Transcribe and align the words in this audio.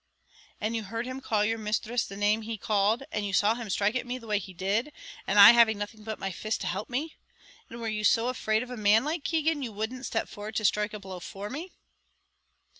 "And 0.59 0.75
you 0.75 0.81
heard 0.85 1.05
him 1.05 1.21
call 1.21 1.45
your 1.45 1.59
misthress 1.59 2.07
the 2.07 2.17
name 2.17 2.41
he 2.41 2.57
called; 2.57 3.03
and 3.11 3.23
you 3.23 3.33
saw 3.33 3.53
him 3.53 3.67
sthrike 3.67 3.93
at 3.93 4.07
me 4.07 4.17
the 4.17 4.25
way 4.25 4.39
he 4.39 4.51
did, 4.51 4.91
and 5.27 5.37
I 5.39 5.51
having 5.51 5.77
nothing 5.77 6.03
but 6.03 6.17
my 6.17 6.31
fist 6.31 6.59
to 6.61 6.65
help 6.67 6.89
me; 6.89 7.17
and 7.69 7.79
were 7.79 7.87
you 7.87 8.03
so 8.03 8.27
afraid 8.27 8.63
of 8.63 8.71
a 8.71 8.75
man 8.77 9.05
like 9.05 9.23
Keegan, 9.23 9.61
you 9.61 9.71
wouldn't 9.71 10.07
step 10.07 10.27
forward 10.27 10.55
to 10.55 10.65
strike 10.65 10.95
a 10.95 10.99
blow 10.99 11.19
for 11.19 11.51
me?" 11.51 11.73